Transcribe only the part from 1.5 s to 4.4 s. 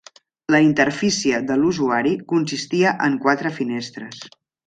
de l'usuari consistia en quatre finestres.